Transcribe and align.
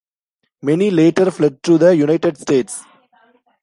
Many 0.63 0.89
later 0.89 1.29
fled 1.29 1.61
to 1.61 1.77
the 1.77 1.95
United 1.95 2.35
States. 2.35 2.81